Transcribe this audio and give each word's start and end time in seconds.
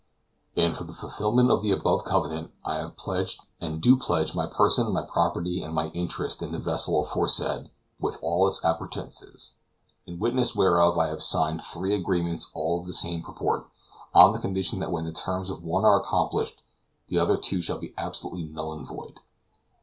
And 0.55 0.75
for 0.75 0.83
the 0.83 0.93
fulfillment 0.93 1.51
of 1.51 1.61
the 1.61 1.69
above 1.69 2.05
covenant, 2.05 2.51
I 2.65 2.77
have 2.77 2.97
pledged 2.97 3.41
and 3.59 3.79
do 3.79 3.95
pledge 3.95 4.33
my 4.33 4.47
person, 4.47 4.91
my 4.91 5.03
property, 5.03 5.61
and 5.61 5.75
my 5.75 5.89
interest 5.91 6.41
in 6.41 6.51
the 6.51 6.57
vessel 6.57 7.01
aforesaid, 7.01 7.69
with 7.99 8.17
all 8.23 8.47
its 8.47 8.59
appurtenances. 8.63 9.53
In 10.07 10.17
witness 10.17 10.55
whereof, 10.55 10.97
I 10.97 11.05
have 11.09 11.21
signed 11.21 11.61
three 11.61 11.93
agreements 11.93 12.49
all 12.55 12.79
of 12.79 12.87
the 12.87 12.93
same 12.93 13.21
purport, 13.21 13.69
on 14.15 14.33
the 14.33 14.39
condition 14.39 14.79
that 14.79 14.91
when 14.91 15.05
the 15.05 15.11
terms 15.11 15.51
of 15.51 15.63
one 15.63 15.85
are 15.85 15.99
accomplished, 16.01 16.63
the 17.07 17.19
other 17.19 17.37
two 17.37 17.61
shall 17.61 17.77
be 17.77 17.93
absolutely 17.95 18.41
null 18.45 18.73
and 18.73 18.87
void. 18.87 19.19